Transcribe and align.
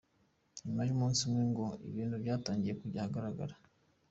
Nyuma 0.63 0.81
y’umunsi 0.87 1.19
umwe 1.27 1.43
ngo 1.51 1.65
ibintu 1.89 2.15
byatangiye 2.23 2.73
kujya 2.79 2.99
ahagaragara. 3.01 3.55